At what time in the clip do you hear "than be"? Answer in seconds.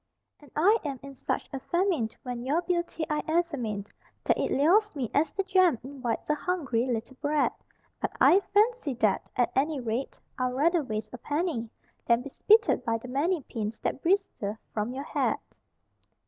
12.07-12.31